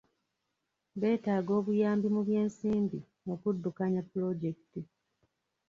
Beetaaga 0.99 1.51
obuyambi 1.59 2.07
mu 2.15 2.21
by'ensimbi 2.27 2.99
okuddukanya 3.33 4.01
pulojekiti. 4.09 4.81